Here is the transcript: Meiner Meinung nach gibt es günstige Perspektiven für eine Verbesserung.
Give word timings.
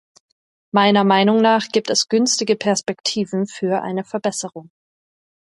Meiner 0.71 1.03
Meinung 1.03 1.41
nach 1.43 1.67
gibt 1.69 1.91
es 1.91 2.07
günstige 2.07 2.55
Perspektiven 2.55 3.45
für 3.45 3.83
eine 3.83 4.03
Verbesserung. 4.03 4.71